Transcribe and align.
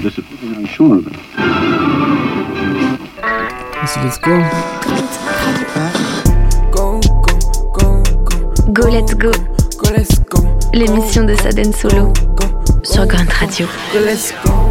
disciplinary 0.00 0.66
sure. 0.66 1.02
So 3.86 4.00
let's 4.02 4.18
go. 4.18 4.36
Go, 6.70 7.00
go, 7.00 7.38
go, 7.72 8.02
go. 8.24 8.72
Go 8.72 8.88
Let's 8.88 9.14
Go, 9.14 9.32
Go, 9.78 9.90
let's 9.90 10.18
go. 10.20 10.58
l'émission 10.72 11.24
de 11.24 11.34
Saden 11.34 11.72
Solo 11.72 12.12
Go, 12.36 12.46
sur 12.82 13.06
Grunt 13.06 13.32
Radio. 13.32 13.66
go, 13.92 14.00
let's 14.04 14.32
go. 14.44 14.69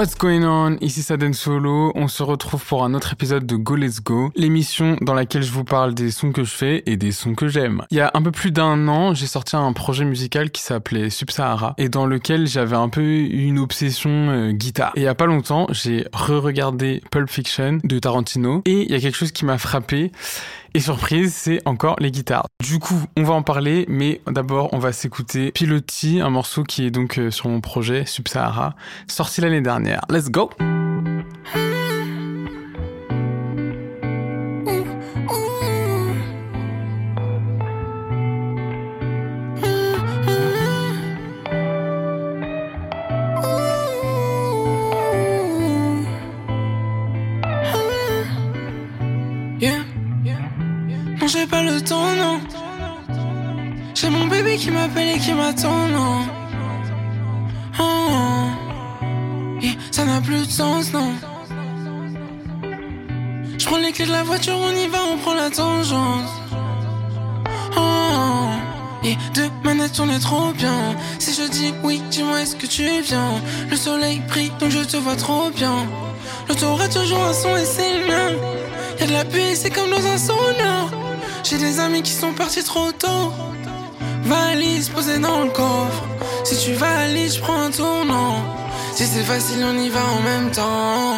What's 0.00 0.16
going 0.16 0.44
on? 0.44 0.78
Ici 0.80 1.02
Saden 1.02 1.34
Solo. 1.34 1.92
On 1.94 2.08
se 2.08 2.22
retrouve 2.22 2.64
pour 2.64 2.84
un 2.84 2.94
autre 2.94 3.12
épisode 3.12 3.44
de 3.44 3.54
Go 3.56 3.76
Let's 3.76 4.02
Go, 4.02 4.32
l'émission 4.34 4.96
dans 5.02 5.12
laquelle 5.12 5.42
je 5.42 5.52
vous 5.52 5.62
parle 5.62 5.92
des 5.92 6.10
sons 6.10 6.32
que 6.32 6.42
je 6.42 6.50
fais 6.50 6.82
et 6.86 6.96
des 6.96 7.12
sons 7.12 7.34
que 7.34 7.48
j'aime. 7.48 7.82
Il 7.90 7.98
y 7.98 8.00
a 8.00 8.10
un 8.14 8.22
peu 8.22 8.30
plus 8.30 8.50
d'un 8.50 8.88
an, 8.88 9.12
j'ai 9.12 9.26
sorti 9.26 9.56
un 9.56 9.74
projet 9.74 10.06
musical 10.06 10.50
qui 10.50 10.62
s'appelait 10.62 11.10
Sub-Sahara 11.10 11.74
et 11.76 11.90
dans 11.90 12.06
lequel 12.06 12.46
j'avais 12.46 12.76
un 12.76 12.88
peu 12.88 13.02
une 13.02 13.58
obsession 13.58 14.30
euh, 14.30 14.52
guitare. 14.52 14.92
Et 14.96 15.00
il 15.00 15.04
y 15.04 15.06
a 15.06 15.14
pas 15.14 15.26
longtemps, 15.26 15.66
j'ai 15.68 16.06
re-regardé 16.14 17.02
Pulp 17.10 17.28
Fiction 17.28 17.78
de 17.84 17.98
Tarantino 17.98 18.62
et 18.64 18.84
il 18.84 18.90
y 18.90 18.94
a 18.94 19.00
quelque 19.00 19.18
chose 19.18 19.32
qui 19.32 19.44
m'a 19.44 19.58
frappé. 19.58 20.12
Et 20.72 20.80
surprise, 20.80 21.34
c'est 21.34 21.60
encore 21.66 21.96
les 21.98 22.10
guitares. 22.10 22.46
Du 22.62 22.78
coup, 22.78 23.02
on 23.16 23.24
va 23.24 23.34
en 23.34 23.42
parler, 23.42 23.86
mais 23.88 24.20
d'abord, 24.28 24.72
on 24.72 24.78
va 24.78 24.92
s'écouter 24.92 25.50
Piloti, 25.50 26.20
un 26.20 26.30
morceau 26.30 26.62
qui 26.62 26.84
est 26.84 26.90
donc 26.90 27.18
euh, 27.18 27.30
sur 27.30 27.48
mon 27.48 27.60
projet 27.60 28.06
Sub-Sahara, 28.06 28.74
sorti 29.08 29.40
l'année 29.40 29.62
dernière. 29.62 30.02
Let's 30.08 30.30
go! 30.30 30.50
L'auto 76.50 76.76
a 76.82 76.88
toujours 76.88 77.22
un 77.22 77.32
son 77.32 77.56
et 77.56 77.64
c'est 77.64 78.00
le 78.00 78.06
mien. 78.08 78.30
Y'a 78.98 79.06
de 79.06 79.12
la 79.12 79.24
pluie, 79.24 79.54
c'est 79.54 79.70
comme 79.70 79.88
dans 79.88 80.04
un 80.04 80.18
sauna. 80.18 80.90
J'ai 81.44 81.58
des 81.58 81.78
amis 81.78 82.02
qui 82.02 82.10
sont 82.10 82.32
partis 82.32 82.64
trop 82.64 82.90
tôt. 82.90 83.32
Valise 84.24 84.88
posée 84.88 85.20
dans 85.20 85.44
le 85.44 85.50
coffre. 85.50 86.02
Si 86.42 86.56
tu 86.58 86.72
valides, 86.72 87.34
je 87.34 87.40
prends 87.40 87.62
un 87.62 87.70
tournant. 87.70 88.42
Si 88.96 89.06
c'est 89.06 89.22
facile, 89.22 89.64
on 89.64 89.78
y 89.78 89.90
va 89.90 90.00
en 90.04 90.22
même 90.22 90.50
temps. 90.50 91.09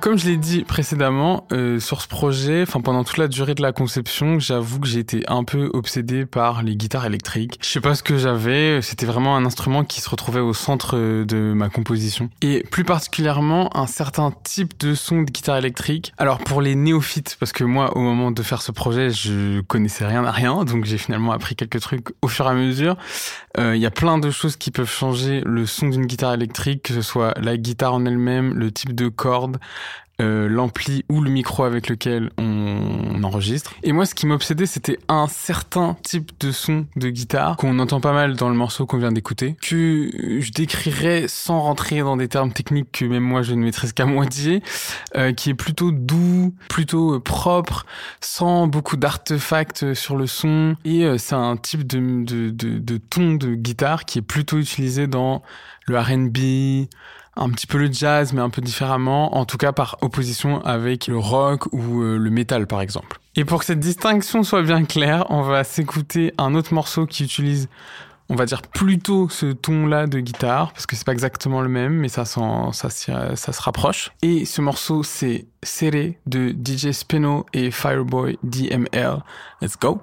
Comme 0.00 0.18
je 0.18 0.26
l'ai 0.26 0.36
dit 0.36 0.64
précédemment, 0.64 1.46
euh, 1.52 1.80
sur 1.80 2.00
ce 2.00 2.08
projet, 2.08 2.62
enfin 2.62 2.80
pendant 2.80 3.04
toute 3.04 3.16
la 3.16 3.28
durée 3.28 3.54
de 3.54 3.62
la 3.62 3.72
conception, 3.72 4.38
j'avoue 4.38 4.80
que 4.80 4.86
j'ai 4.86 5.00
été 5.00 5.24
un 5.28 5.44
peu 5.44 5.70
obsédé 5.72 6.26
par 6.26 6.62
les 6.62 6.76
guitares 6.76 7.06
électriques. 7.06 7.58
Je 7.60 7.68
sais 7.68 7.80
pas 7.80 7.94
ce 7.94 8.02
que 8.02 8.16
j'avais, 8.16 8.80
c'était 8.82 9.06
vraiment 9.06 9.36
un 9.36 9.44
instrument 9.44 9.84
qui 9.84 10.00
se 10.00 10.08
retrouvait 10.08 10.40
au 10.40 10.54
centre 10.54 10.96
de 10.96 11.52
ma 11.52 11.68
composition. 11.68 12.30
Et 12.42 12.64
plus 12.70 12.84
particulièrement, 12.84 13.76
un 13.76 13.86
certain 13.86 14.32
type 14.44 14.78
de 14.80 14.94
son 14.94 15.22
de 15.22 15.30
guitare 15.30 15.56
électrique. 15.56 16.12
Alors 16.18 16.38
pour 16.38 16.62
les 16.62 16.74
néophytes, 16.74 17.36
parce 17.40 17.52
que 17.52 17.64
moi, 17.64 17.96
au 17.96 18.00
moment 18.00 18.30
de 18.30 18.42
faire 18.42 18.62
ce 18.62 18.72
projet, 18.72 19.10
je 19.10 19.60
connaissais 19.62 20.06
rien 20.06 20.24
à 20.24 20.30
rien, 20.30 20.64
donc 20.64 20.84
j'ai 20.84 20.98
finalement 20.98 21.32
appris 21.32 21.56
quelques 21.56 21.80
trucs 21.80 22.08
au 22.22 22.28
fur 22.28 22.46
et 22.46 22.50
à 22.50 22.54
mesure. 22.54 22.96
Euh, 23.58 23.74
Il 23.76 23.82
y 23.82 23.86
a 23.86 23.90
plein 23.90 24.18
de 24.18 24.30
choses 24.30 24.56
qui 24.56 24.70
peuvent 24.70 24.90
changer 24.90 25.42
le 25.44 25.66
son 25.66 25.88
d'une 25.88 26.06
guitare 26.06 26.34
électrique, 26.34 26.82
que 26.84 26.94
ce 26.94 27.02
soit 27.02 27.34
la 27.40 27.56
guitare 27.56 27.94
en 27.94 28.04
elle-même, 28.06 28.54
le 28.54 28.70
type 28.70 28.94
de 28.94 29.08
corde, 29.08 29.58
euh, 30.20 30.48
l'ampli 30.48 31.04
ou 31.08 31.20
le 31.20 31.30
micro 31.30 31.64
avec 31.64 31.88
lequel 31.88 32.30
on 32.38 33.07
Et 33.82 33.92
moi, 33.92 34.06
ce 34.06 34.14
qui 34.14 34.26
m'obsédait, 34.26 34.66
c'était 34.66 34.98
un 35.08 35.26
certain 35.28 35.96
type 36.02 36.32
de 36.40 36.52
son 36.52 36.86
de 36.96 37.08
guitare 37.08 37.56
qu'on 37.56 37.78
entend 37.78 38.00
pas 38.00 38.12
mal 38.12 38.36
dans 38.36 38.48
le 38.48 38.54
morceau 38.54 38.86
qu'on 38.86 38.98
vient 38.98 39.12
d'écouter, 39.12 39.56
que 39.60 40.10
je 40.40 40.52
décrirais 40.52 41.26
sans 41.28 41.60
rentrer 41.60 42.00
dans 42.00 42.16
des 42.16 42.28
termes 42.28 42.52
techniques 42.52 42.92
que 42.92 43.04
même 43.04 43.22
moi 43.22 43.42
je 43.42 43.54
ne 43.54 43.62
maîtrise 43.62 43.92
qu'à 43.92 44.06
moitié, 44.06 44.62
euh, 45.16 45.32
qui 45.32 45.50
est 45.50 45.54
plutôt 45.54 45.90
doux, 45.90 46.54
plutôt 46.68 47.14
euh, 47.14 47.20
propre, 47.20 47.86
sans 48.20 48.66
beaucoup 48.66 48.96
d'artefacts 48.96 49.94
sur 49.94 50.16
le 50.16 50.26
son. 50.26 50.76
Et 50.84 51.04
euh, 51.04 51.18
c'est 51.18 51.34
un 51.34 51.56
type 51.56 51.86
de 51.86 52.96
ton 53.10 53.34
de 53.34 53.54
guitare 53.54 54.04
qui 54.04 54.18
est 54.18 54.22
plutôt 54.22 54.58
utilisé 54.58 55.06
dans 55.06 55.42
le 55.86 55.98
R&B, 55.98 56.88
un 57.38 57.50
petit 57.50 57.66
peu 57.66 57.78
le 57.78 57.90
jazz, 57.92 58.32
mais 58.32 58.40
un 58.40 58.50
peu 58.50 58.60
différemment, 58.60 59.36
en 59.36 59.44
tout 59.44 59.56
cas 59.56 59.72
par 59.72 59.96
opposition 60.00 60.60
avec 60.64 61.06
le 61.06 61.18
rock 61.18 61.66
ou 61.72 62.02
euh, 62.02 62.16
le 62.18 62.30
métal 62.30 62.66
par 62.66 62.80
exemple. 62.80 63.18
Et 63.36 63.44
pour 63.44 63.60
que 63.60 63.64
cette 63.64 63.80
distinction 63.80 64.42
soit 64.42 64.62
bien 64.62 64.84
claire, 64.84 65.24
on 65.30 65.42
va 65.42 65.64
s'écouter 65.64 66.34
un 66.38 66.54
autre 66.54 66.74
morceau 66.74 67.06
qui 67.06 67.22
utilise, 67.24 67.68
on 68.28 68.34
va 68.34 68.44
dire 68.46 68.62
plutôt 68.62 69.28
ce 69.28 69.46
ton-là 69.46 70.06
de 70.06 70.18
guitare, 70.20 70.72
parce 70.72 70.86
que 70.86 70.96
c'est 70.96 71.06
pas 71.06 71.12
exactement 71.12 71.60
le 71.62 71.68
même, 71.68 71.92
mais 71.94 72.08
ça, 72.08 72.24
ça, 72.24 72.90
s'y- 72.90 73.12
ça 73.36 73.52
se 73.52 73.62
rapproche. 73.62 74.10
Et 74.22 74.44
ce 74.44 74.60
morceau, 74.60 75.02
c'est 75.02 75.46
Serré 75.62 76.18
de 76.26 76.50
DJ 76.50 76.90
Spino 76.90 77.46
et 77.52 77.70
Fireboy 77.70 78.38
DML. 78.42 79.22
Let's 79.62 79.78
go! 79.80 80.00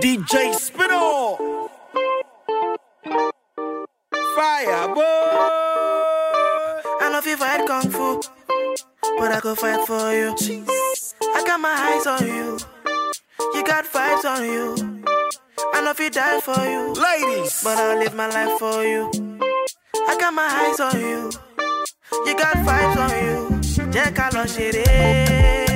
DJ 0.00 0.54
Spinall. 0.54 1.68
Fire, 4.36 4.88
boy. 4.94 5.02
I 7.00 7.08
know 7.10 7.18
if 7.18 7.26
you 7.26 7.36
fight 7.36 7.66
kung 7.66 7.90
fu, 7.90 8.20
but 9.18 9.32
I 9.32 9.40
go 9.40 9.54
fight 9.56 9.84
for 9.86 10.12
you. 10.12 10.34
I 11.34 11.42
got 11.44 11.58
my 11.60 11.74
eyes 11.74 12.06
on 12.06 12.24
you. 12.26 12.58
You 13.54 13.64
got 13.64 13.84
vibes 13.84 14.24
on 14.24 14.44
you. 14.44 15.02
I 15.74 15.80
know 15.82 15.90
if 15.90 15.98
you 15.98 16.10
die 16.10 16.40
for 16.40 16.60
you. 16.64 16.92
Ladies. 16.94 17.62
But 17.64 17.78
I'll 17.78 17.98
live 17.98 18.14
my 18.14 18.28
life 18.28 18.58
for 18.60 18.84
you. 18.84 19.10
I 20.06 20.16
got 20.20 20.32
my 20.34 20.46
eyes 20.46 20.78
on 20.80 21.00
you. 21.00 21.30
You 22.26 22.36
got 22.36 22.56
vibes 22.58 22.96
on 22.96 23.10
you. 23.24 23.58
Jẹ́ 23.92 24.12
ká 24.16 24.26
lọ 24.34 24.44
ṣeré. 24.54 25.67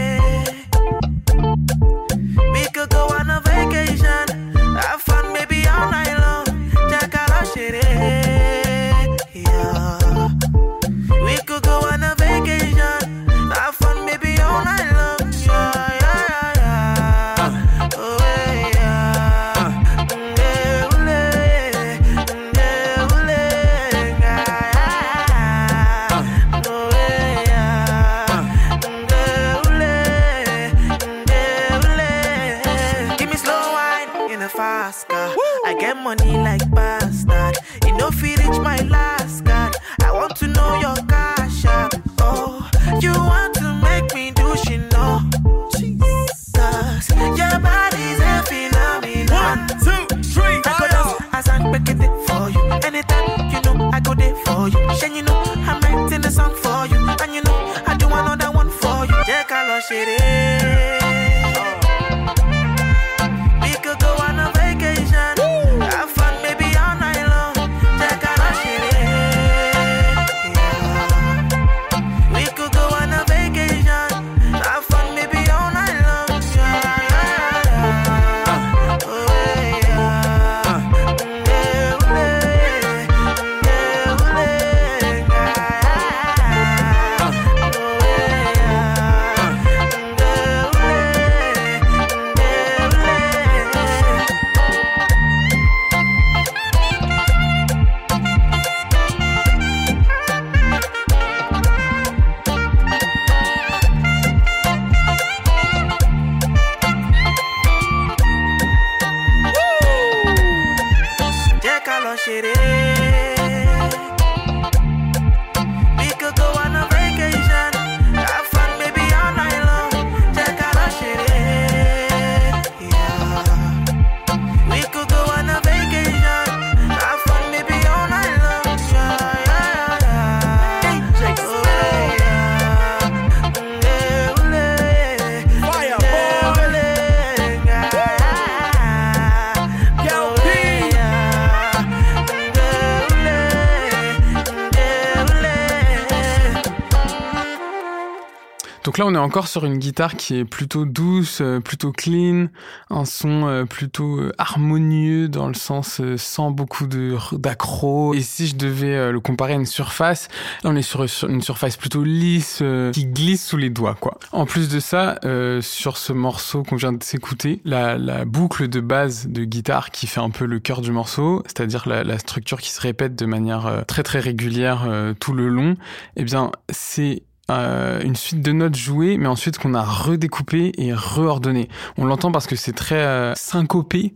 Donc 148.92 148.98
là, 148.98 149.06
on 149.06 149.14
est 149.14 149.18
encore 149.18 149.48
sur 149.48 149.64
une 149.64 149.78
guitare 149.78 150.16
qui 150.16 150.36
est 150.36 150.44
plutôt 150.44 150.84
douce, 150.84 151.38
euh, 151.40 151.60
plutôt 151.60 151.92
clean, 151.92 152.48
un 152.90 153.06
son 153.06 153.48
euh, 153.48 153.64
plutôt 153.64 154.18
euh, 154.18 154.32
harmonieux 154.36 155.30
dans 155.30 155.48
le 155.48 155.54
sens 155.54 156.02
sans 156.18 156.50
beaucoup 156.50 156.86
d'accro. 156.86 158.12
Et 158.12 158.20
si 158.20 158.46
je 158.48 158.54
devais 158.54 159.10
le 159.10 159.18
comparer 159.18 159.54
à 159.54 159.56
une 159.56 159.64
surface, 159.64 160.28
on 160.64 160.76
est 160.76 160.82
sur, 160.82 161.06
une 161.26 161.40
surface 161.40 161.78
plutôt 161.78 162.04
lisse 162.04 162.62
qui 162.92 163.06
glisse 163.06 163.46
sous 163.46 163.56
les 163.56 163.70
doigts, 163.70 163.96
quoi. 163.98 164.18
En 164.30 164.44
plus 164.44 164.68
de 164.68 164.78
ça, 164.78 165.18
sur 165.62 165.96
ce 165.96 166.12
morceau 166.12 166.62
qu'on 166.62 166.76
vient 166.76 166.92
de 166.92 167.02
s'écouter, 167.02 167.62
la, 167.64 168.26
boucle 168.26 168.68
de 168.68 168.80
base 168.80 169.26
de 169.26 169.44
guitare 169.44 169.90
qui 169.90 170.06
fait 170.06 170.20
un 170.20 170.28
peu 170.28 170.44
le 170.44 170.58
cœur 170.58 170.82
du 170.82 170.92
morceau, 170.92 171.42
c'est-à-dire 171.46 171.88
la, 171.88 172.18
structure 172.18 172.60
qui 172.60 172.70
se 172.70 172.80
répète 172.82 173.14
de 173.16 173.24
manière 173.24 173.84
très 173.88 174.02
très 174.02 174.20
régulière 174.20 174.86
tout 175.19 175.32
le 175.32 175.48
long, 175.48 175.76
eh 176.17 176.24
bien, 176.24 176.52
c'est 176.69 177.22
euh, 177.60 178.00
une 178.02 178.16
suite 178.16 178.42
de 178.42 178.52
notes 178.52 178.76
jouées, 178.76 179.16
mais 179.16 179.26
ensuite 179.26 179.58
qu'on 179.58 179.74
a 179.74 179.82
redécoupé 179.82 180.72
et 180.76 180.92
reordonné. 180.92 181.68
On 181.96 182.04
l'entend 182.04 182.32
parce 182.32 182.46
que 182.46 182.56
c'est 182.56 182.72
très 182.72 182.96
euh, 182.96 183.34
syncopé. 183.34 184.14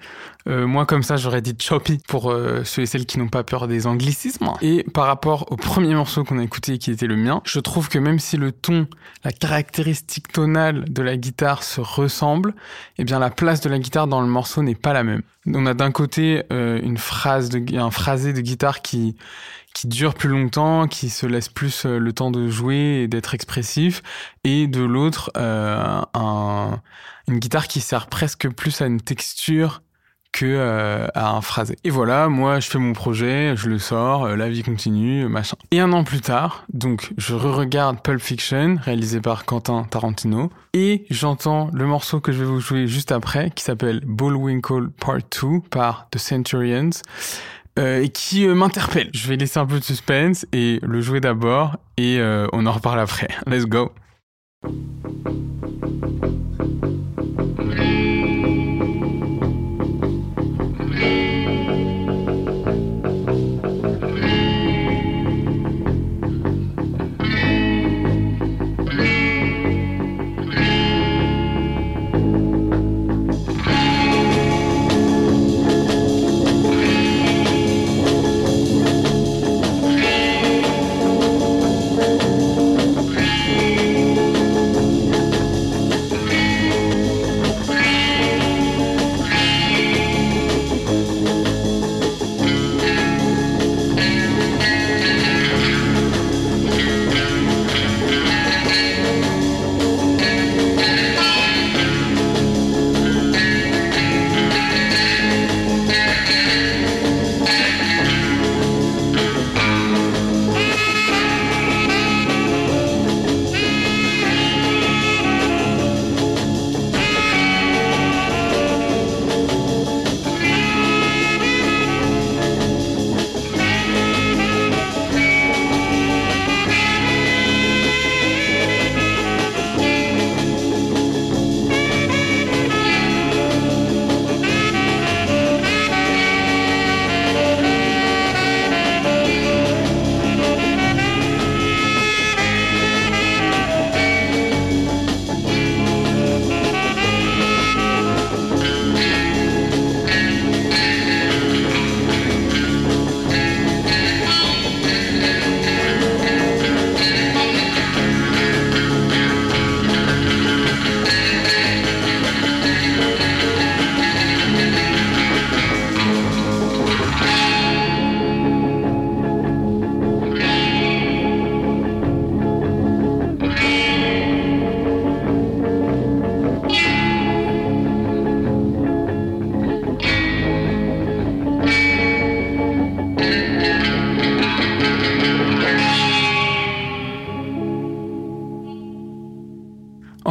Euh, 0.49 0.67
moi, 0.67 0.87
comme 0.87 1.03
ça, 1.03 1.17
j'aurais 1.17 1.43
dit 1.43 1.57
choppy 1.59 1.99
pour 2.07 2.33
ceux 2.65 2.83
et 2.83 2.87
celles 2.87 3.07
qui 3.07 3.19
n'ont 3.19 3.29
pas 3.29 3.43
peur 3.43 3.67
des 3.67 3.87
anglicismes. 3.87 4.53
Et 4.63 4.85
par 4.85 5.07
rapport 5.07 5.51
au 5.51 5.57
premier 5.57 5.95
morceau 5.95 6.23
qu'on 6.23 6.39
a 6.39 6.45
écouté, 6.45 6.79
qui 6.79 6.91
était 6.91 7.07
le 7.07 7.17
mien, 7.17 7.43
je 7.45 7.59
trouve 7.59 7.89
que 7.89 7.99
même 7.99 8.19
si 8.19 8.37
le 8.37 8.53
ton, 8.53 8.87
la 9.25 9.33
caractéristique 9.33 10.29
tonale 10.33 10.85
de 10.85 11.03
la 11.03 11.17
guitare 11.17 11.65
se 11.65 11.81
ressemble, 11.81 12.55
eh 12.99 13.05
bien 13.05 13.19
la 13.19 13.31
place 13.31 13.61
de 13.61 13.69
la 13.69 13.79
guitare 13.79 14.07
dans 14.07 14.21
le 14.21 14.29
morceau 14.29 14.63
n'est 14.63 14.77
pas 14.77 14.93
la 14.93 15.03
même. 15.03 15.23
On 15.53 15.67
a 15.67 15.75
d'un 15.75 15.91
côté 15.91 16.43
une 16.51 16.99
phrase 16.99 17.51
un 17.75 17.91
phrasé 17.91 18.33
de 18.33 18.41
guitare 18.41 18.83
qui 18.83 19.17
qui 19.77 19.89
dure 19.89 20.15
plus 20.15 20.31
longtemps, 20.31 20.89
qui 20.89 21.11
se 21.11 21.27
laisse 21.27 21.51
plus 21.51 21.85
euh, 21.85 21.99
le 21.99 22.13
temps 22.15 22.31
de 22.31 22.49
jouer 22.49 23.03
et 23.03 23.09
d'être 23.09 23.35
expressif, 23.35 24.03
et 24.43 24.69
de 24.69 24.83
l'autre 24.83 25.31
euh, 25.37 26.01
un, 26.15 26.81
une 27.29 27.39
guitare 27.39 27.69
qui 27.69 27.83
sert 27.83 28.07
presque 28.07 28.49
plus 28.49 28.81
à 28.81 28.87
une 28.87 29.03
texture 29.03 29.83
que 30.33 30.47
euh, 30.47 31.07
à 31.15 31.29
un 31.29 31.43
phrasé. 31.43 31.77
Et 31.85 31.91
voilà, 31.91 32.31
moi 32.31 32.59
je 32.59 32.71
fais 32.71 32.79
mon 32.79 32.95
projet, 32.95 33.55
je 33.55 33.69
le 33.69 33.79
sors, 33.79 34.27
la 34.29 34.49
vie 34.49 34.63
continue, 34.63 35.29
machin. 35.29 35.59
Et 35.71 35.81
un 35.81 35.93
an 35.93 36.05
plus 36.05 36.23
tard, 36.23 36.65
donc 36.73 37.13
je 37.19 37.35
re-regarde 37.35 38.01
Pulp 38.03 38.23
Fiction, 38.23 38.79
réalisé 38.81 39.21
par 39.21 39.45
Quentin 39.45 39.85
Tarantino, 39.91 40.51
et 40.73 41.05
j'entends 41.11 41.69
le 41.75 41.85
morceau 41.85 42.21
que 42.21 42.33
je 42.33 42.39
vais 42.39 42.47
vous 42.47 42.61
jouer 42.61 42.87
juste 42.87 43.13
après, 43.13 43.51
qui 43.51 43.63
s'appelle 43.63 44.01
Bullwinkle 44.07 44.89
Part 44.89 45.19
2 45.43 45.61
par 45.69 46.09
The 46.11 46.19
Centurions 46.19 47.03
euh, 47.79 48.03
et 48.03 48.09
qui 48.09 48.47
euh, 48.47 48.55
m'interpelle. 48.55 49.11
Je 49.13 49.29
vais 49.29 49.37
laisser 49.37 49.59
un 49.59 49.67
peu 49.67 49.79
de 49.79 49.85
suspense 49.85 50.47
et 50.53 50.79
le 50.83 51.01
jouer 51.01 51.21
d'abord 51.21 51.77
et 51.97 52.19
euh, 52.19 52.47
on 52.53 52.67
en 52.67 52.73
reparle 52.73 53.01
après. 53.01 53.29
Let's 53.47 53.67
go. 53.67 53.93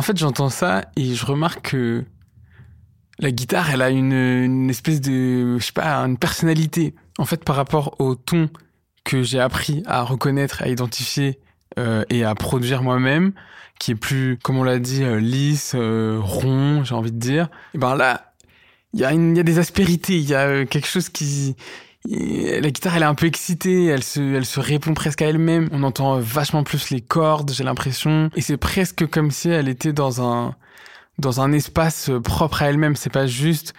Fait, 0.01 0.17
j'entends 0.17 0.49
ça 0.49 0.85
et 0.95 1.15
je 1.15 1.25
remarque 1.25 1.71
que 1.71 2.05
la 3.19 3.31
guitare, 3.31 3.69
elle 3.71 3.81
a 3.81 3.89
une, 3.89 4.69
espèce 4.69 5.01
de, 5.01 5.57
je 5.57 5.65
sais 5.65 5.71
pas, 5.71 5.95
une 5.99 6.17
personnalité. 6.17 6.93
En 7.17 7.25
fait, 7.25 7.43
par 7.43 7.55
rapport 7.55 7.95
au 7.99 8.15
ton 8.15 8.49
que 9.03 9.23
j'ai 9.23 9.39
appris 9.39 9.83
à 9.85 10.01
reconnaître, 10.01 10.61
à 10.63 10.67
identifier 10.67 11.39
euh, 11.77 12.03
et 12.09 12.23
à 12.23 12.35
produire 12.35 12.83
moi-même, 12.83 13.31
qui 13.79 13.91
est 13.91 13.95
plus, 13.95 14.37
comme 14.43 14.57
on 14.57 14.63
l'a 14.63 14.79
dit, 14.79 15.03
euh, 15.03 15.19
lisse, 15.19 15.73
euh, 15.75 16.19
rond, 16.21 16.83
j'ai 16.83 16.95
envie 16.95 17.11
de 17.11 17.19
dire. 17.19 17.49
Et 17.73 17.77
ben 17.77 17.95
là, 17.95 18.33
il 18.93 18.99
y 19.01 19.05
a 19.05 19.43
des 19.43 19.59
aspérités, 19.59 20.17
il 20.17 20.27
y 20.27 20.35
a 20.35 20.65
quelque 20.65 20.87
chose 20.87 21.09
qui, 21.09 21.55
la 22.07 22.69
guitare, 22.71 22.95
elle 22.95 23.03
est 23.03 23.07
un 23.07 23.15
peu 23.15 23.25
excitée, 23.25 23.85
elle 23.85 24.03
se, 24.03 24.19
elle 24.19 24.45
se 24.45 24.59
répond 24.59 24.93
presque 24.93 25.21
à 25.21 25.27
elle-même. 25.27 25.69
On 25.71 25.83
entend 25.83 26.19
vachement 26.19 26.63
plus 26.63 26.89
les 26.89 27.01
cordes, 27.01 27.51
j'ai 27.51 27.63
l'impression. 27.63 28.29
Et 28.35 28.41
c'est 28.41 28.57
presque 28.57 29.07
comme 29.07 29.31
si 29.31 29.49
elle 29.49 29.67
était 29.67 29.93
dans 29.93 30.21
un, 30.21 30.55
dans 31.19 31.41
un 31.41 31.51
espace 31.51 32.11
propre 32.23 32.61
à 32.61 32.69
elle-même. 32.69 32.95
C'est 32.95 33.11
pas 33.11 33.27
juste 33.27 33.73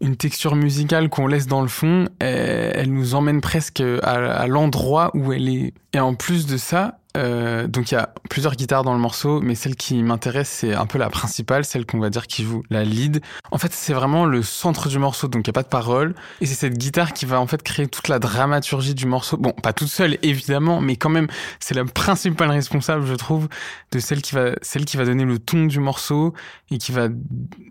une 0.00 0.16
texture 0.16 0.56
musicale 0.56 1.08
qu'on 1.08 1.26
laisse 1.26 1.46
dans 1.46 1.62
le 1.62 1.68
fond. 1.68 2.08
Elle, 2.18 2.92
nous 2.92 3.14
emmène 3.14 3.40
presque 3.40 3.82
à 4.02 4.46
l'endroit 4.46 5.10
où 5.14 5.32
elle 5.32 5.48
est. 5.48 5.74
Et 5.92 6.00
en 6.00 6.14
plus 6.14 6.46
de 6.46 6.56
ça, 6.56 6.98
euh, 7.16 7.66
donc 7.66 7.90
il 7.90 7.94
y 7.94 7.98
a 7.98 8.12
plusieurs 8.30 8.54
guitares 8.54 8.84
dans 8.84 8.94
le 8.94 8.98
morceau, 8.98 9.40
mais 9.40 9.54
celle 9.54 9.76
qui 9.76 10.02
m'intéresse, 10.02 10.48
c'est 10.48 10.74
un 10.74 10.86
peu 10.86 10.98
la 10.98 11.10
principale, 11.10 11.64
celle 11.64 11.84
qu'on 11.86 11.98
va 11.98 12.10
dire 12.10 12.26
qui 12.26 12.44
joue 12.44 12.62
la 12.70 12.84
lead. 12.84 13.20
En 13.50 13.58
fait, 13.58 13.72
c'est 13.72 13.92
vraiment 13.92 14.24
le 14.24 14.42
centre 14.42 14.88
du 14.88 14.98
morceau, 14.98 15.28
donc 15.28 15.46
il 15.46 15.50
n'y 15.50 15.52
a 15.52 15.54
pas 15.54 15.62
de 15.62 15.68
parole. 15.68 16.14
Et 16.40 16.46
c'est 16.46 16.54
cette 16.54 16.78
guitare 16.78 17.12
qui 17.12 17.26
va 17.26 17.40
en 17.40 17.46
fait 17.46 17.62
créer 17.62 17.86
toute 17.86 18.08
la 18.08 18.18
dramaturgie 18.18 18.94
du 18.94 19.06
morceau. 19.06 19.36
Bon, 19.36 19.52
pas 19.52 19.72
toute 19.72 19.88
seule, 19.88 20.18
évidemment, 20.22 20.80
mais 20.80 20.96
quand 20.96 21.10
même, 21.10 21.28
c'est 21.60 21.74
la 21.74 21.84
principale 21.84 22.50
responsable, 22.50 23.06
je 23.06 23.14
trouve, 23.14 23.48
de 23.90 23.98
celle 23.98 24.22
qui 24.22 24.34
va, 24.34 24.52
celle 24.62 24.84
qui 24.84 24.96
va 24.96 25.04
donner 25.04 25.24
le 25.24 25.38
ton 25.38 25.66
du 25.66 25.80
morceau 25.80 26.32
et 26.70 26.78
qui 26.78 26.92
va 26.92 27.08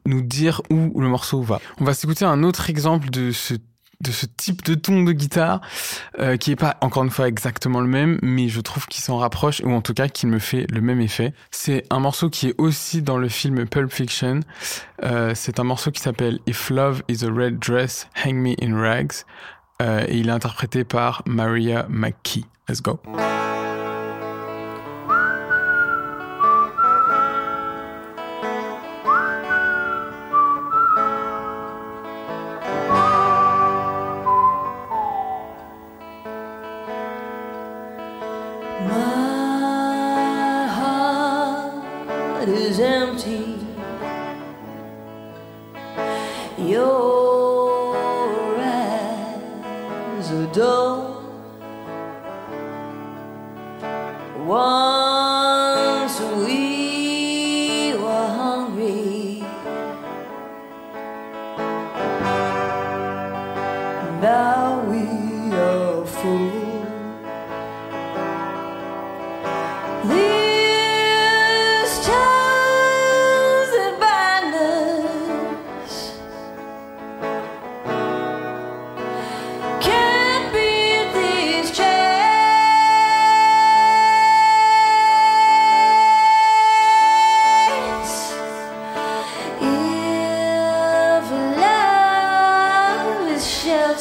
nous 0.05 0.21
dire 0.21 0.61
où 0.69 0.99
le 0.99 1.07
morceau 1.07 1.41
va. 1.41 1.59
On 1.79 1.85
va 1.85 1.93
s'écouter 1.93 2.25
un 2.25 2.43
autre 2.43 2.69
exemple 2.69 3.09
de 3.09 3.31
ce 3.31 3.55
de 4.01 4.11
ce 4.11 4.25
type 4.25 4.63
de 4.63 4.75
ton 4.75 5.03
de 5.03 5.11
guitare 5.11 5.61
euh, 6.19 6.37
qui 6.37 6.51
est 6.51 6.55
pas 6.55 6.77
encore 6.81 7.03
une 7.03 7.09
fois 7.09 7.27
exactement 7.27 7.79
le 7.79 7.87
même 7.87 8.19
mais 8.21 8.47
je 8.49 8.61
trouve 8.61 8.87
qu'il 8.87 9.03
s'en 9.03 9.17
rapproche 9.17 9.61
ou 9.63 9.71
en 9.71 9.81
tout 9.81 9.93
cas 9.93 10.07
qu'il 10.07 10.29
me 10.29 10.39
fait 10.39 10.65
le 10.69 10.81
même 10.81 11.01
effet. 11.01 11.33
C'est 11.51 11.85
un 11.89 11.99
morceau 11.99 12.29
qui 12.29 12.49
est 12.49 12.55
aussi 12.57 13.01
dans 13.01 13.17
le 13.17 13.29
film 13.29 13.67
Pulp 13.67 13.91
Fiction. 13.91 14.41
Euh, 15.03 15.33
c'est 15.35 15.59
un 15.59 15.63
morceau 15.63 15.91
qui 15.91 16.01
s'appelle 16.01 16.39
If 16.47 16.69
Love 16.69 17.03
is 17.07 17.25
a 17.25 17.29
Red 17.31 17.59
Dress 17.59 18.07
Hang 18.23 18.35
Me 18.35 18.55
in 18.61 18.79
Rags. 18.79 19.23
Euh, 19.81 20.05
et 20.07 20.17
il 20.17 20.29
est 20.29 20.31
interprété 20.31 20.83
par 20.83 21.23
Maria 21.25 21.85
McKee. 21.89 22.45
Let's 22.69 22.81
go 22.81 22.99
My 38.87 40.67
heart 40.77 42.49
is 42.49 42.79
empty. 42.79 43.59
Your 46.57 47.10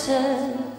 letters 0.09 0.70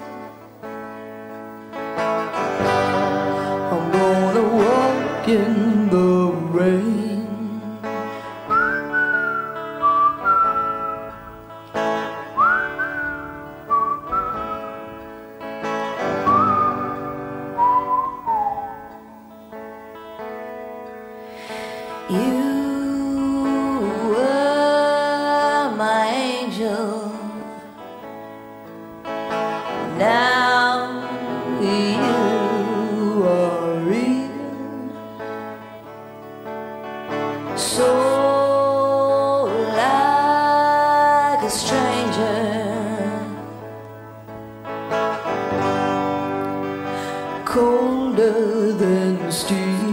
Colder 47.51 48.71
than 48.71 49.29
steel. 49.29 49.90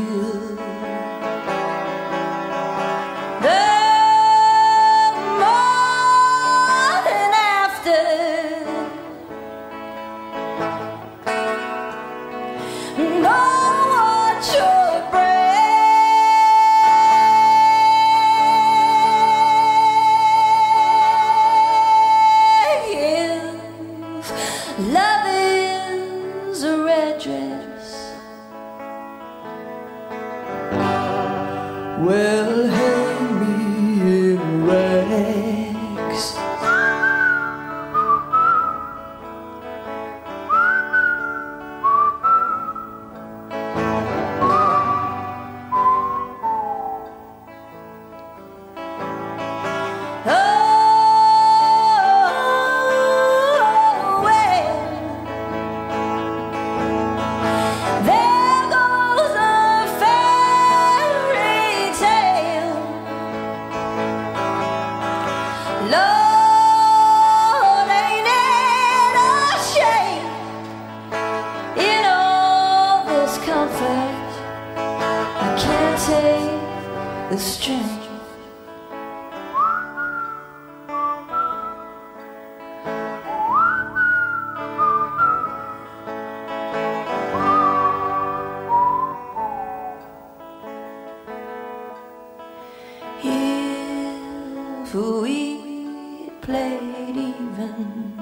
played 96.48 97.16
even. 97.16 98.14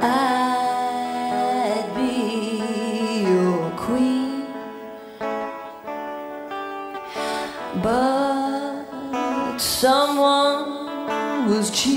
I'd 0.00 1.86
be 1.94 2.14
your 3.22 3.70
queen, 3.84 4.46
but 7.80 9.56
someone 9.58 11.48
was 11.48 11.70
cheating. 11.70 11.95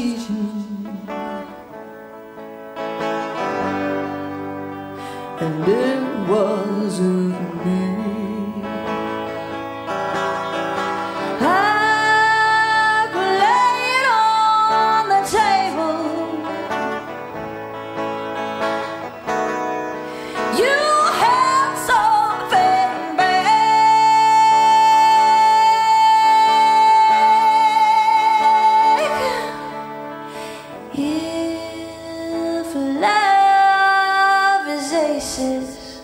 Is 35.19 36.01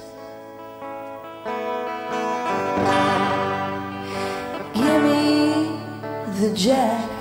give 4.73 5.03
me 5.03 5.79
the 6.39 6.53
jack. 6.53 7.14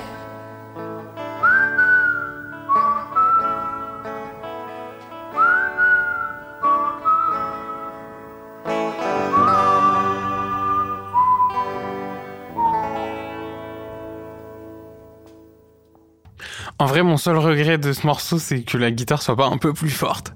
Vrai, 16.95 17.03
mon 17.03 17.17
seul 17.17 17.37
regret 17.39 17.77
de 17.77 17.93
ce 17.93 18.07
morceau, 18.07 18.39
c'est 18.39 18.63
que 18.63 18.79
la 18.79 18.93
guitare 18.93 19.21
soit 19.21 19.35
pas 19.35 19.47
un 19.47 19.59
peu 19.59 19.73
plus 19.73 19.91
forte. 19.91 20.33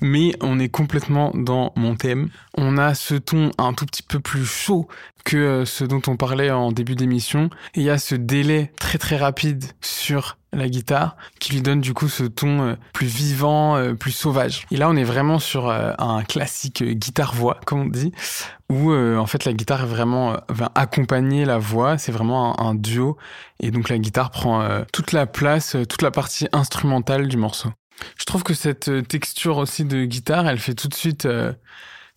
Mais 0.00 0.32
on 0.40 0.58
est 0.58 0.70
complètement 0.70 1.32
dans 1.34 1.74
mon 1.76 1.96
thème. 1.96 2.30
On 2.56 2.78
a 2.78 2.94
ce 2.94 3.14
ton 3.14 3.50
un 3.58 3.74
tout 3.74 3.84
petit 3.84 4.02
peu 4.02 4.18
plus 4.18 4.46
chaud 4.46 4.88
que 5.28 5.36
euh, 5.36 5.64
ce 5.66 5.84
dont 5.84 6.00
on 6.06 6.16
parlait 6.16 6.50
en 6.50 6.72
début 6.72 6.94
d'émission. 6.94 7.50
Il 7.74 7.82
y 7.82 7.90
a 7.90 7.98
ce 7.98 8.14
délai 8.14 8.72
très 8.78 8.96
très 8.96 9.18
rapide 9.18 9.62
sur 9.82 10.38
la 10.54 10.70
guitare 10.70 11.18
qui 11.38 11.52
lui 11.52 11.60
donne 11.60 11.82
du 11.82 11.92
coup 11.92 12.08
ce 12.08 12.24
ton 12.24 12.62
euh, 12.62 12.74
plus 12.94 13.08
vivant, 13.08 13.76
euh, 13.76 13.92
plus 13.92 14.12
sauvage. 14.12 14.64
Et 14.70 14.78
là, 14.78 14.88
on 14.88 14.96
est 14.96 15.04
vraiment 15.04 15.38
sur 15.38 15.70
un 15.70 16.22
classique 16.22 16.82
guitare-voix, 16.82 17.60
comme 17.66 17.80
on 17.82 17.86
dit, 17.86 18.10
où 18.70 18.90
en 18.94 19.26
fait 19.26 19.44
la 19.44 19.52
guitare 19.52 19.82
est 19.82 19.86
vraiment 19.86 20.38
va 20.48 20.72
accompagner 20.74 21.44
la 21.44 21.58
voix. 21.58 21.98
C'est 21.98 22.12
vraiment 22.12 22.58
un, 22.58 22.74
duo 22.74 23.18
et 23.60 23.70
donc 23.70 23.90
la 23.90 23.98
guitare 23.98 24.30
prend 24.30 24.66
toute 24.92 25.12
la 25.12 25.26
place, 25.26 25.76
toute 25.90 26.00
la 26.00 26.10
partie 26.10 26.48
instrumentale 26.52 27.28
du 27.28 27.36
morceau. 27.36 27.68
Je 28.18 28.24
trouve 28.24 28.44
que 28.44 28.54
cette 28.54 28.90
texture 29.08 29.58
aussi 29.58 29.84
de 29.84 30.04
guitare, 30.04 30.48
elle 30.48 30.58
fait 30.58 30.74
tout 30.74 30.88
de 30.88 30.94
suite 30.94 31.28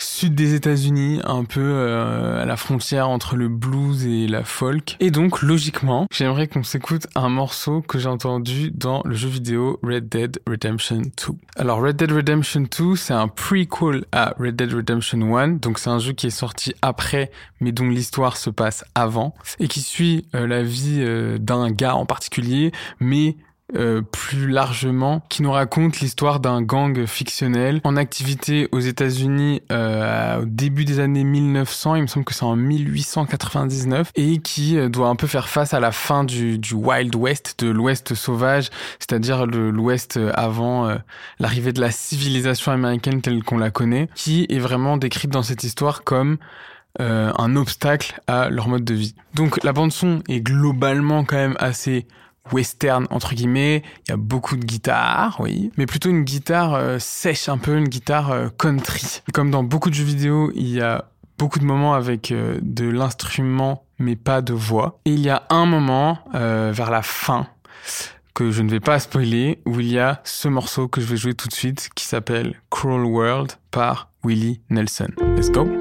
sud 0.04 0.36
des 0.36 0.54
États-Unis, 0.54 1.22
un 1.24 1.44
peu 1.44 1.62
euh, 1.62 2.42
à 2.42 2.46
la 2.46 2.58
frontière 2.58 3.10
entre 3.10 3.36
le 3.36 3.48
blues 3.48 4.06
et 4.06 4.28
la 4.28 4.44
folk. 4.44 4.98
Et 5.00 5.12
donc, 5.12 5.42
logiquement, 5.42 6.08
j'aimerais 6.12 6.48
qu'on 6.48 6.64
s'écoute 6.64 7.08
un 7.16 7.30
morceau 7.30 7.82
que 7.82 8.00
j'ai 8.00 8.10
entendu 8.10 8.72
dans 8.72 9.02
le 9.06 9.16
jeu 9.16 9.30
vidéo 9.30 9.80
Red 9.84 10.10
Dead 10.10 10.40
Redemption 10.48 11.02
2. 11.02 11.12
Alors, 11.56 11.82
Red 11.82 11.98
Dead 11.98 12.12
Redemption 12.12 12.66
2, 12.78 12.96
c'est 12.96 13.14
un 13.14 13.28
prequel 13.28 14.06
à 14.12 14.34
Red 14.40 14.56
Dead 14.56 14.74
Redemption 14.74 15.38
1, 15.38 15.48
donc 15.50 15.80
c'est 15.80 15.90
un 15.90 16.00
jeu 16.00 16.14
qui 16.14 16.28
est 16.28 16.32
sorti 16.32 16.74
après, 16.82 17.32
mais 17.60 17.72
dont 17.72 17.88
l'histoire 17.88 18.38
se 18.38 18.50
passe 18.50 18.84
avant, 18.96 19.34
et 19.60 19.68
qui 19.68 19.82
suit 19.82 20.28
euh, 20.36 20.48
la 20.48 20.64
vie 20.64 21.00
euh, 21.00 21.38
d'un 21.38 21.72
gars 21.72 21.96
en 21.96 22.06
particulier, 22.06 22.72
mais 23.00 23.38
euh, 23.76 24.02
plus 24.02 24.48
largement, 24.48 25.24
qui 25.30 25.44
nous 25.44 25.52
raconte 25.52 26.00
l'histoire 26.00 26.40
d'un 26.40 26.62
gang 26.62 27.06
fictionnel 27.06 27.82
en 27.84 27.96
activité 27.96 28.68
aux 28.72 28.80
États-Unis 28.80 29.62
euh, 29.72 30.42
au 30.42 30.46
début 30.46 30.86
des 30.86 31.00
années 31.00 31.24
1900, 31.24 31.96
il 31.96 32.02
me 32.04 32.08
semble 32.08 32.26
que 32.26 32.34
c'est 32.34 32.44
en 32.44 32.56
1899, 32.56 34.12
et 34.16 34.40
qui 34.40 34.78
euh, 34.78 34.90
doit 34.90 35.08
un 35.08 35.16
peu 35.16 35.28
faire 35.28 35.50
face 35.50 35.74
à 35.74 35.80
la 35.80 35.92
fin 35.92 36.24
du, 36.24 36.58
du 36.58 36.74
Wild 36.74 37.16
West, 37.16 37.56
de 37.60 37.70
l'Ouest 37.70 38.16
sauvage, 38.16 38.70
c'est-à-dire 39.00 39.46
l'Ouest 39.46 40.20
avant 40.34 40.88
euh, 40.88 40.96
l'arrivée 41.40 41.74
de 41.74 41.82
la 41.82 41.92
civilisation 41.92 42.72
américaine 42.72 43.22
telle 43.22 43.44
qu'on 43.44 43.58
la 43.58 43.72
connaît, 43.72 44.10
qui 44.16 44.46
est 44.50 44.60
vraiment 44.60 44.98
décrite 44.98 45.32
dans 45.32 45.44
cette 45.44 45.64
histoire 45.64 46.04
comme 46.04 46.38
euh, 47.00 47.32
un 47.38 47.56
obstacle 47.56 48.20
à 48.28 48.50
leur 48.50 48.68
mode 48.68 48.84
de 48.84 48.94
vie. 48.94 49.16
Donc 49.34 49.64
la 49.64 49.72
bande 49.74 49.92
son 49.92 50.22
est 50.28 50.42
globalement 50.42 51.24
quand 51.24 51.38
même 51.38 51.56
assez 51.60 52.06
western 52.51 53.08
entre 53.10 53.34
guillemets, 53.34 53.84
il 54.08 54.12
y 54.12 54.13
a 54.13 54.17
beaucoup 54.17 54.58
de 54.58 54.65
guitare, 54.65 55.38
oui, 55.39 55.71
mais 55.77 55.86
plutôt 55.86 56.10
une 56.10 56.23
guitare 56.23 56.73
euh, 56.75 56.97
sèche 56.99 57.49
un 57.49 57.58
peu, 57.58 57.77
une 57.77 57.88
guitare 57.88 58.32
euh, 58.32 58.49
country. 58.58 59.21
Comme 59.34 59.51
dans 59.51 59.63
beaucoup 59.63 59.89
de 59.89 59.95
jeux 59.95 60.04
vidéo, 60.04 60.51
il 60.56 60.69
y 60.69 60.82
a 60.82 61.06
beaucoup 61.38 61.60
de 61.60 61.65
moments 61.65 61.93
avec 61.93 62.32
euh, 62.32 62.60
de 62.62 62.88
l'instrument 62.89 63.84
mais 63.99 64.15
pas 64.15 64.41
de 64.41 64.54
voix. 64.54 64.99
Et 65.06 65.12
il 65.12 65.19
y 65.19 65.30
a 65.30 65.43
un 65.51 65.67
moment 65.67 66.17
vers 66.34 66.89
la 66.89 67.04
fin 67.04 67.45
que 68.34 68.49
je 68.49 68.63
ne 68.63 68.69
vais 68.71 68.80
pas 68.80 68.97
spoiler 68.97 69.62
où 69.67 69.80
il 69.80 69.91
y 69.91 69.99
a 69.99 70.21
ce 70.23 70.47
morceau 70.47 70.88
que 70.88 71.01
je 71.01 71.06
vais 71.06 71.17
jouer 71.17 71.36
tout 71.36 71.47
de 71.47 71.54
suite 71.54 71.89
qui 71.93 72.06
s'appelle 72.06 72.60
Cruel 72.71 73.04
World 73.04 73.51
par 73.69 74.10
Willie 74.23 74.62
Nelson. 74.71 75.10
Let's 75.36 75.51
go. 75.51 75.81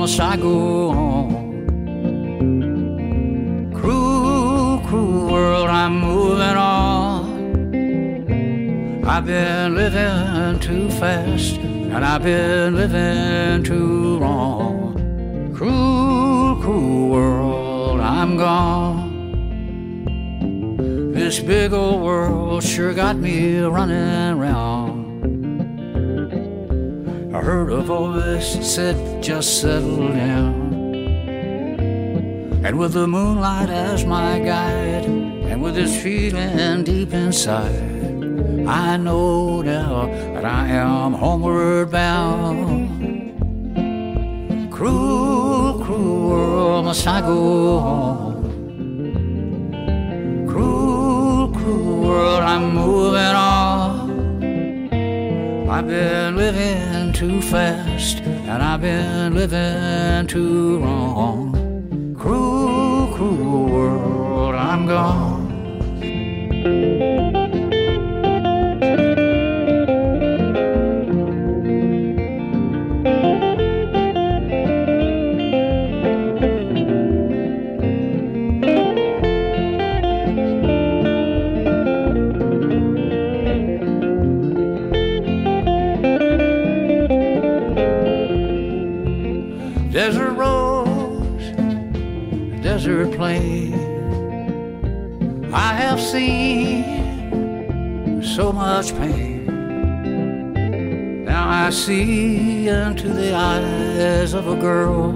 Must 0.00 0.18
I 0.18 0.34
go 0.38 0.88
on? 0.88 1.28
Cruel, 3.74 4.80
cruel 4.86 5.30
world, 5.30 5.68
I'm 5.68 6.00
moving 6.00 6.56
on. 6.56 7.20
I've 9.04 9.26
been 9.26 9.74
living 9.74 10.58
too 10.60 10.88
fast, 10.92 11.58
and 11.58 12.02
I've 12.02 12.22
been 12.22 12.76
living 12.76 13.62
too 13.62 14.18
wrong. 14.20 15.52
Cruel, 15.54 16.56
cruel 16.62 17.10
world, 17.10 18.00
I'm 18.00 18.38
gone. 18.38 19.10
This 21.12 21.40
big 21.40 21.74
old 21.74 22.00
world 22.02 22.64
sure 22.64 22.94
got 22.94 23.16
me 23.16 23.58
running 23.60 24.38
round. 24.38 24.89
I 27.40 27.42
heard 27.42 27.72
a 27.72 27.80
voice 27.80 28.54
that 28.54 28.64
said, 28.64 29.22
just 29.22 29.62
settle 29.62 30.08
down. 30.08 30.74
And 32.62 32.78
with 32.78 32.92
the 32.92 33.06
moonlight 33.06 33.70
as 33.70 34.04
my 34.04 34.38
guide, 34.40 35.06
and 35.06 35.62
with 35.62 35.74
this 35.74 36.02
feeling 36.02 36.84
deep 36.84 37.14
inside, 37.14 37.72
I 38.68 38.98
know 38.98 39.62
now 39.62 40.04
that 40.34 40.44
I 40.44 40.66
am 40.66 41.14
homeward 41.14 41.90
bound. 41.90 42.60
Cruel, 44.70 45.82
cruel 45.82 46.28
world, 46.28 46.84
must 46.84 47.06
I 47.06 47.22
go 47.22 47.78
on? 47.78 48.34
Cruel, 50.46 51.48
cruel 51.54 52.02
world, 52.02 52.42
I'm 52.42 52.74
moving 52.74 53.34
on. 53.34 53.89
I've 55.70 55.86
been 55.86 56.34
living 56.34 57.12
too 57.12 57.40
fast, 57.40 58.18
and 58.22 58.60
I've 58.60 58.80
been 58.80 59.34
living 59.36 60.26
too 60.26 60.80
wrong. 60.80 62.16
Cruel, 62.18 63.14
cruel 63.14 63.66
world, 63.66 64.56
I'm 64.56 64.86
gone. 64.88 65.39
so 98.40 98.52
much 98.52 98.88
pain. 98.96 99.44
Now 101.26 101.46
I 101.66 101.68
see 101.68 102.68
into 102.68 103.08
the 103.08 103.34
eyes 103.34 104.32
of 104.32 104.48
a 104.48 104.56
girl. 104.56 105.12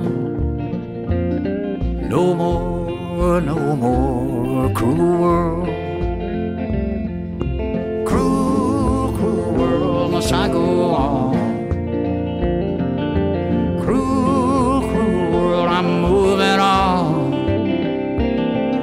No 2.14 2.34
more, 2.34 3.40
no 3.40 3.76
more, 3.76 4.68
cruel 4.74 5.14
world. 5.22 5.68
Cruel, 8.06 9.16
cruel 9.16 9.52
world, 9.58 10.10
must 10.10 10.30
I 10.30 10.46
go 10.48 10.66
on? 11.06 11.34
Cruel, 13.84 14.80
cruel 14.90 15.30
world, 15.32 15.68
I'm 15.78 15.88
moving 16.02 16.60
on. 16.60 17.32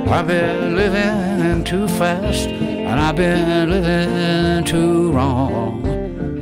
I've 0.10 0.26
been 0.26 0.76
living 0.76 1.64
too 1.64 1.88
fast 1.88 2.50
and 2.92 3.00
I've 3.00 3.16
been 3.16 3.70
living 3.70 4.66
too 4.66 5.14
wrong. 5.14 5.82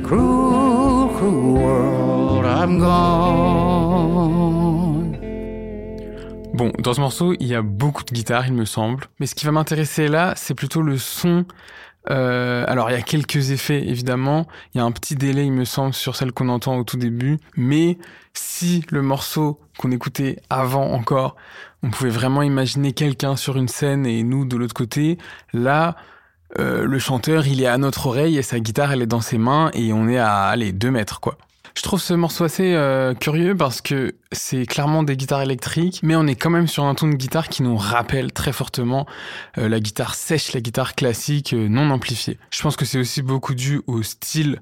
Cruel, 0.02 1.08
cruel 1.16 1.54
world, 1.54 2.44
I'm 2.44 2.78
gone. 2.80 4.00
Bon, 6.52 6.72
dans 6.80 6.94
ce 6.94 7.00
morceau, 7.00 7.34
il 7.38 7.46
y 7.46 7.54
a 7.54 7.62
beaucoup 7.62 8.02
de 8.02 8.12
guitare, 8.12 8.48
il 8.48 8.54
me 8.54 8.64
semble. 8.64 9.04
Mais 9.20 9.26
ce 9.26 9.36
qui 9.36 9.46
va 9.46 9.52
m'intéresser 9.52 10.08
là, 10.08 10.34
c'est 10.36 10.54
plutôt 10.54 10.82
le 10.82 10.98
son. 10.98 11.44
Euh, 12.10 12.64
alors, 12.66 12.90
il 12.90 12.94
y 12.94 12.96
a 12.96 13.02
quelques 13.02 13.52
effets, 13.52 13.86
évidemment. 13.88 14.48
Il 14.74 14.78
y 14.78 14.80
a 14.80 14.84
un 14.84 14.90
petit 14.90 15.14
délai, 15.14 15.46
il 15.46 15.52
me 15.52 15.64
semble, 15.64 15.94
sur 15.94 16.16
celle 16.16 16.32
qu'on 16.32 16.48
entend 16.48 16.76
au 16.76 16.84
tout 16.84 16.96
début. 16.96 17.38
Mais 17.56 17.96
si 18.34 18.84
le 18.90 19.02
morceau 19.02 19.60
qu'on 19.78 19.92
écoutait 19.92 20.40
avant 20.50 20.90
encore, 20.90 21.36
on 21.84 21.90
pouvait 21.90 22.10
vraiment 22.10 22.42
imaginer 22.42 22.92
quelqu'un 22.92 23.36
sur 23.36 23.56
une 23.56 23.68
scène 23.68 24.04
et 24.04 24.24
nous 24.24 24.44
de 24.44 24.56
l'autre 24.56 24.74
côté, 24.74 25.16
là, 25.52 25.94
euh, 26.58 26.84
le 26.84 26.98
chanteur, 26.98 27.46
il 27.46 27.62
est 27.62 27.66
à 27.66 27.78
notre 27.78 28.06
oreille 28.06 28.38
et 28.38 28.42
sa 28.42 28.58
guitare, 28.60 28.92
elle 28.92 29.02
est 29.02 29.06
dans 29.06 29.20
ses 29.20 29.38
mains 29.38 29.70
et 29.74 29.92
on 29.92 30.08
est 30.08 30.18
à, 30.18 30.44
allez, 30.44 30.72
deux 30.72 30.90
mètres, 30.90 31.20
quoi. 31.20 31.36
Je 31.76 31.82
trouve 31.82 32.00
ce 32.00 32.14
morceau 32.14 32.44
assez 32.44 32.74
euh, 32.74 33.14
curieux 33.14 33.56
parce 33.56 33.80
que 33.80 34.16
c'est 34.32 34.66
clairement 34.66 35.04
des 35.04 35.16
guitares 35.16 35.42
électriques, 35.42 36.00
mais 36.02 36.16
on 36.16 36.26
est 36.26 36.34
quand 36.34 36.50
même 36.50 36.66
sur 36.66 36.84
un 36.84 36.94
ton 36.96 37.06
de 37.06 37.14
guitare 37.14 37.48
qui 37.48 37.62
nous 37.62 37.76
rappelle 37.76 38.32
très 38.32 38.52
fortement 38.52 39.06
euh, 39.56 39.68
la 39.68 39.78
guitare 39.78 40.16
sèche, 40.16 40.52
la 40.52 40.60
guitare 40.60 40.96
classique 40.96 41.52
non 41.52 41.90
amplifiée. 41.90 42.38
Je 42.50 42.60
pense 42.60 42.74
que 42.74 42.84
c'est 42.84 42.98
aussi 42.98 43.22
beaucoup 43.22 43.54
dû 43.54 43.82
au 43.86 44.02
style 44.02 44.60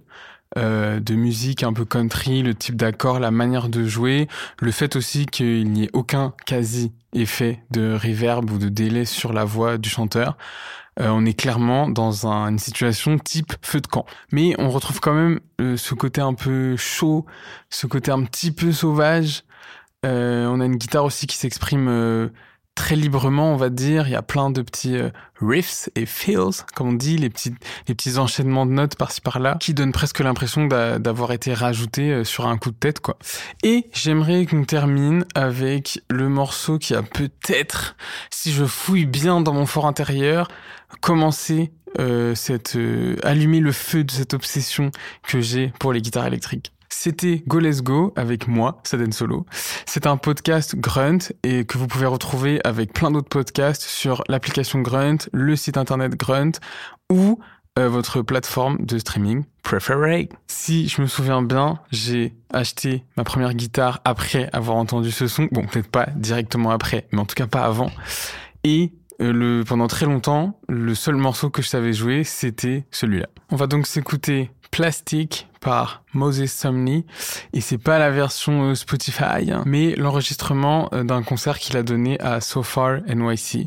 de 0.56 1.14
musique 1.14 1.62
un 1.62 1.74
peu 1.74 1.84
country, 1.84 2.42
le 2.42 2.54
type 2.54 2.74
d'accord, 2.74 3.20
la 3.20 3.30
manière 3.30 3.68
de 3.68 3.84
jouer, 3.84 4.28
le 4.60 4.72
fait 4.72 4.96
aussi 4.96 5.26
qu'il 5.26 5.70
n'y 5.70 5.84
ait 5.84 5.90
aucun 5.92 6.32
quasi 6.46 6.90
effet 7.12 7.62
de 7.70 7.92
reverb 8.02 8.50
ou 8.50 8.58
de 8.58 8.70
délai 8.70 9.04
sur 9.04 9.34
la 9.34 9.44
voix 9.44 9.76
du 9.76 9.90
chanteur. 9.90 10.38
Euh, 11.00 11.08
on 11.10 11.24
est 11.24 11.34
clairement 11.34 11.88
dans 11.88 12.26
un- 12.26 12.48
une 12.48 12.58
situation 12.58 13.18
type 13.18 13.52
feu 13.62 13.80
de 13.80 13.86
camp. 13.86 14.04
Mais 14.32 14.54
on 14.58 14.68
retrouve 14.70 15.00
quand 15.00 15.14
même 15.14 15.40
euh, 15.60 15.76
ce 15.76 15.94
côté 15.94 16.20
un 16.20 16.34
peu 16.34 16.76
chaud, 16.76 17.24
ce 17.70 17.86
côté 17.86 18.10
un 18.10 18.22
petit 18.24 18.50
peu 18.50 18.72
sauvage. 18.72 19.44
Euh, 20.06 20.46
on 20.46 20.60
a 20.60 20.64
une 20.64 20.76
guitare 20.76 21.04
aussi 21.04 21.26
qui 21.26 21.36
s'exprime 21.36 21.88
euh, 21.88 22.28
très 22.78 22.94
librement, 22.94 23.52
on 23.52 23.56
va 23.56 23.70
dire. 23.70 24.06
Il 24.06 24.12
y 24.12 24.14
a 24.14 24.22
plein 24.22 24.50
de 24.50 24.62
petits 24.62 24.96
euh, 24.96 25.10
riffs 25.40 25.88
et 25.96 26.06
feels, 26.06 26.62
comme 26.76 26.90
on 26.90 26.92
dit, 26.92 27.18
les 27.18 27.28
petits, 27.28 27.52
les 27.88 27.94
petits 27.96 28.18
enchaînements 28.18 28.66
de 28.66 28.70
notes 28.70 28.94
par-ci 28.94 29.20
par-là, 29.20 29.56
qui 29.58 29.74
donnent 29.74 29.90
presque 29.90 30.20
l'impression 30.20 30.66
d'a- 30.66 31.00
d'avoir 31.00 31.32
été 31.32 31.52
rajoutés 31.52 32.12
euh, 32.12 32.24
sur 32.24 32.46
un 32.46 32.56
coup 32.56 32.70
de 32.70 32.76
tête, 32.76 33.00
quoi. 33.00 33.18
Et 33.64 33.90
j'aimerais 33.92 34.46
qu'on 34.46 34.64
termine 34.64 35.24
avec 35.34 36.00
le 36.08 36.28
morceau 36.28 36.78
qui 36.78 36.94
a 36.94 37.02
peut-être, 37.02 37.96
si 38.30 38.52
je 38.52 38.64
fouille 38.64 39.06
bien 39.06 39.40
dans 39.40 39.52
mon 39.52 39.66
fort 39.66 39.86
intérieur, 39.86 40.48
commencé 41.00 41.72
euh, 41.98 42.36
cette 42.36 42.76
euh, 42.76 43.16
allumer 43.24 43.58
le 43.60 43.72
feu 43.72 44.04
de 44.04 44.10
cette 44.12 44.34
obsession 44.34 44.92
que 45.26 45.40
j'ai 45.40 45.72
pour 45.80 45.92
les 45.92 46.00
guitares 46.00 46.26
électriques. 46.26 46.72
C'était 46.90 47.42
Go 47.46 47.58
Let's 47.58 47.82
Go 47.82 48.12
avec 48.16 48.48
moi, 48.48 48.80
Saden 48.84 49.12
Solo. 49.12 49.46
C'est 49.86 50.06
un 50.06 50.16
podcast 50.16 50.74
Grunt 50.76 51.18
et 51.42 51.64
que 51.64 51.78
vous 51.78 51.86
pouvez 51.86 52.06
retrouver 52.06 52.60
avec 52.64 52.92
plein 52.92 53.10
d'autres 53.10 53.28
podcasts 53.28 53.82
sur 53.82 54.24
l'application 54.28 54.80
Grunt, 54.80 55.18
le 55.32 55.54
site 55.54 55.76
internet 55.76 56.16
Grunt 56.16 56.52
ou 57.10 57.38
euh, 57.78 57.88
votre 57.88 58.22
plateforme 58.22 58.84
de 58.84 58.98
streaming 58.98 59.44
préférée. 59.62 60.28
Si 60.48 60.88
je 60.88 61.00
me 61.02 61.06
souviens 61.06 61.42
bien, 61.42 61.78
j'ai 61.92 62.34
acheté 62.52 63.04
ma 63.16 63.24
première 63.24 63.54
guitare 63.54 64.00
après 64.04 64.48
avoir 64.52 64.76
entendu 64.76 65.10
ce 65.10 65.28
son. 65.28 65.48
Bon, 65.52 65.66
peut-être 65.66 65.90
pas 65.90 66.08
directement 66.16 66.70
après, 66.70 67.06
mais 67.12 67.20
en 67.20 67.26
tout 67.26 67.36
cas 67.36 67.46
pas 67.46 67.64
avant. 67.64 67.90
Et 68.64 68.92
euh, 69.20 69.32
le, 69.32 69.64
pendant 69.64 69.88
très 69.88 70.06
longtemps, 70.06 70.58
le 70.68 70.94
seul 70.94 71.16
morceau 71.16 71.50
que 71.50 71.62
je 71.62 71.68
savais 71.68 71.92
jouer, 71.92 72.24
c'était 72.24 72.86
celui-là. 72.90 73.26
On 73.50 73.56
va 73.56 73.66
donc 73.66 73.86
s'écouter 73.86 74.50
Plastic 74.78 75.48
par 75.60 76.04
Moses 76.14 76.52
Sumney 76.52 77.04
et 77.52 77.60
c'est 77.60 77.78
pas 77.78 77.98
la 77.98 78.12
version 78.12 78.62
euh, 78.62 78.74
Spotify, 78.76 79.50
hein, 79.50 79.64
mais 79.66 79.96
l'enregistrement 79.96 80.88
euh, 80.92 81.02
d'un 81.02 81.24
concert 81.24 81.58
qu'il 81.58 81.76
a 81.76 81.82
donné 81.82 82.16
à 82.20 82.40
So 82.40 82.62
Far 82.62 83.00
NYC. 83.08 83.64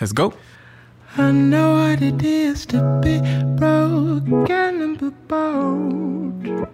Let's 0.00 0.14
go! 0.14 0.32
I 1.18 1.32
know 1.32 1.74
what 1.74 2.00
it 2.00 2.22
is 2.22 2.64
to 2.68 2.78
be 3.02 3.20
broken 3.58 4.80
and 4.80 4.96
be 4.98 5.12
bold. 5.28 6.66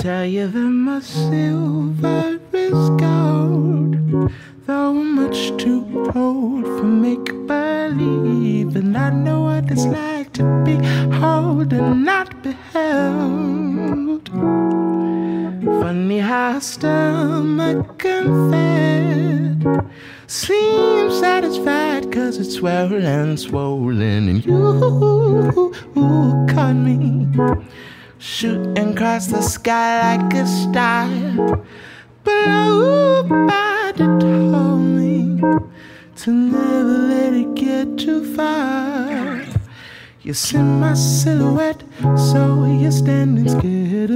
Tell 0.00 0.26
you 0.26 0.48
that 0.48 0.58
my 0.58 1.00
silver 1.00 2.40
is 2.54 2.90
gold, 2.98 4.32
though 4.66 4.94
much 4.94 5.56
too 5.58 6.10
old 6.16 6.64
for 6.64 6.86
make 6.86 7.24
believe. 7.46 8.74
And 8.74 8.98
I 8.98 9.10
know 9.10 9.42
what 9.42 9.70
it's 9.70 9.86
like 9.86 10.17
to 10.38 10.44
be 10.64 10.76
held 11.16 11.72
and 11.72 12.04
not 12.04 12.42
be 12.44 12.52
held. 12.72 14.28
Funny 15.82 16.20
how 16.20 16.60
stomach 16.60 18.04
and 18.04 18.52
fed 18.52 19.90
seems 20.28 21.18
satisfied 21.18 22.12
cause 22.12 22.38
it's 22.38 22.54
swell 22.54 22.92
and 22.92 23.40
swollen 23.40 24.28
and 24.28 24.44
you 24.46 25.72
caught 26.54 26.76
me 26.86 27.26
shooting 28.18 28.92
across 28.92 29.26
the 29.26 29.42
sky 29.42 30.18
like 30.18 30.34
a 30.34 30.46
star 30.46 31.08
but 32.22 32.46
nobody 32.46 34.06
told 34.20 34.82
me 34.82 35.40
to 36.14 36.30
never 36.30 36.98
let 37.12 37.32
it 37.32 37.54
get 37.54 37.98
too 37.98 38.22
far 38.36 39.47
you 40.22 40.34
see 40.34 40.58
my 40.58 40.94
silhouette 40.94 41.82
so 42.16 42.64
you're 42.64 42.90
standing 42.90 43.48
scared 43.48 44.10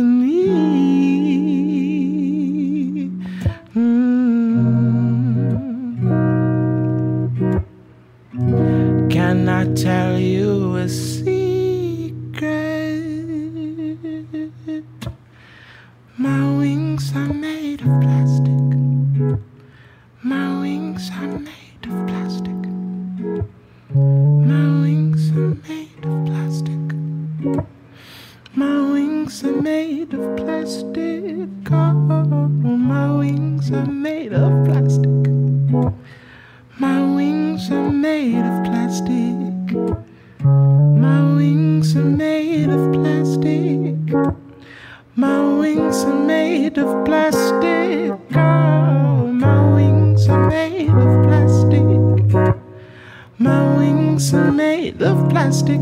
wings 54.33 54.49
are 54.49 54.53
made 54.53 55.03
of 55.03 55.29
plastic. 55.29 55.81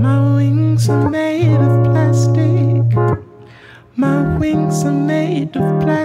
My 0.00 0.34
wings 0.36 0.88
are 0.88 1.10
made 1.10 1.56
of 1.56 1.84
plastic. 1.84 2.96
My 3.96 4.38
wings 4.38 4.84
are 4.84 4.90
made 4.90 5.56
of 5.56 5.80
plastic. 5.82 5.99